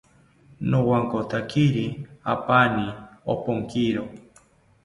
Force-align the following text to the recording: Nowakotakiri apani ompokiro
Nowakotakiri 0.69 1.85
apani 2.33 2.85
ompokiro 3.33 4.03